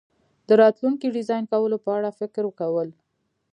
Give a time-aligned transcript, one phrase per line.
[0.47, 2.89] د راتلونکي ډیزاین کولو په اړه فکر کول